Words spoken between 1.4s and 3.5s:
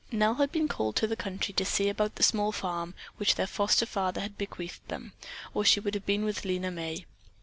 to see about the small farm which their